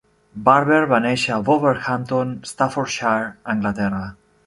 Barber 0.47 0.79
va 0.93 0.99
néixer 1.03 1.35
a 1.35 1.37
Wolverhampton, 1.51 2.35
Staffordshire, 2.55 3.33
Anglaterra. 3.59 4.05